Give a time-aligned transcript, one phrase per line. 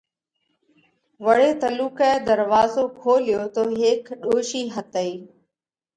[1.25, 5.11] وۯي تلُوڪئہ ڌروازو کوليو تو هيڪ ڏوشِي هتئِي۔